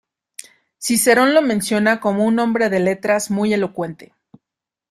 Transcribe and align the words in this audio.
Cicerón 0.79 1.35
lo 1.35 1.43
menciona 1.43 1.99
como 1.99 2.25
un 2.25 2.39
hombre 2.39 2.69
de 2.69 2.79
letras 2.79 3.29
y 3.29 3.33
muy 3.33 3.53
elocuente. 3.53 4.15